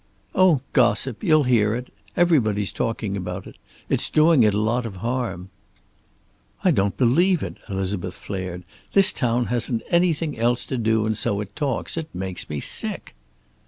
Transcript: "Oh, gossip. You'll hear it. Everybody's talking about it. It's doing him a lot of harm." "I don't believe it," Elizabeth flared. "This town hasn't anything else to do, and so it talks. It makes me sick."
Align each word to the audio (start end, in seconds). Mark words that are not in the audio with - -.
"Oh, 0.33 0.61
gossip. 0.73 1.23
You'll 1.23 1.43
hear 1.43 1.75
it. 1.75 1.93
Everybody's 2.17 2.71
talking 2.71 3.15
about 3.15 3.45
it. 3.45 3.59
It's 3.87 4.09
doing 4.09 4.41
him 4.41 4.55
a 4.55 4.57
lot 4.57 4.83
of 4.87 4.95
harm." 4.95 5.51
"I 6.63 6.71
don't 6.71 6.97
believe 6.97 7.43
it," 7.43 7.59
Elizabeth 7.69 8.17
flared. 8.17 8.63
"This 8.93 9.13
town 9.13 9.45
hasn't 9.53 9.83
anything 9.91 10.39
else 10.39 10.65
to 10.65 10.77
do, 10.79 11.05
and 11.05 11.15
so 11.15 11.39
it 11.39 11.55
talks. 11.55 11.97
It 11.97 12.07
makes 12.15 12.49
me 12.49 12.59
sick." 12.59 13.13